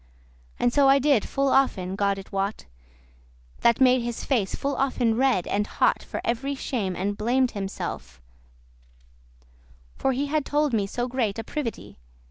[0.15, 2.65] * *jot And so I did full often, God it wot,
[3.59, 8.19] That made his face full often red and hot For very shame, and blam'd himself,
[9.95, 11.99] for he Had told to me so great a privity.